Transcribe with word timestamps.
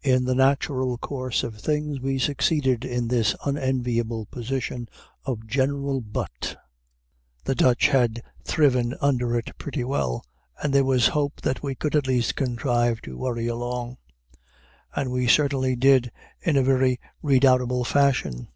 In 0.00 0.24
the 0.24 0.34
natural 0.34 0.96
course 0.96 1.42
of 1.42 1.60
things 1.60 2.00
we 2.00 2.18
succeeded 2.18 2.80
to 2.80 3.00
this 3.02 3.34
unenviable 3.44 4.24
position 4.24 4.88
of 5.26 5.46
general 5.46 6.00
butt. 6.00 6.56
The 7.44 7.54
Dutch 7.54 7.88
had 7.88 8.22
thriven 8.42 8.96
under 9.02 9.36
it 9.36 9.50
pretty 9.58 9.84
well, 9.84 10.24
and 10.62 10.72
there 10.72 10.82
was 10.82 11.08
hope 11.08 11.42
that 11.42 11.62
we 11.62 11.74
could 11.74 11.94
at 11.94 12.06
least 12.06 12.36
contrive 12.36 13.02
to 13.02 13.18
worry 13.18 13.48
along. 13.48 13.98
And 14.96 15.10
we 15.10 15.26
certainly 15.26 15.76
did 15.76 16.10
in 16.40 16.56
a 16.56 16.62
very 16.62 16.98
redoubtable 17.22 17.84
fashion. 17.84 18.48